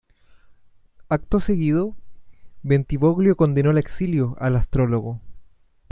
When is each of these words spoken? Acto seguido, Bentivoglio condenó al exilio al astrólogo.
Acto 1.09 1.39
seguido, 1.39 1.95
Bentivoglio 2.63 3.35
condenó 3.37 3.69
al 3.69 3.77
exilio 3.77 4.35
al 4.39 4.55
astrólogo. 4.55 5.21